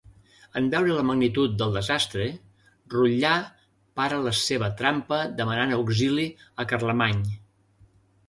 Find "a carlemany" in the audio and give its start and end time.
6.65-7.21